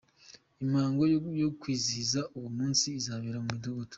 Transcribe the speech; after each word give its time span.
Imihango 0.63 1.03
yo 1.41 1.49
kwizihiza 1.59 2.19
uwo 2.35 2.49
munsi 2.57 2.85
izabera 2.99 3.37
mu 3.43 3.49
Midugudu. 3.53 3.89